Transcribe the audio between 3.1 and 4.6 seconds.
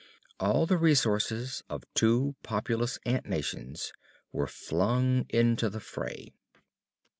nations were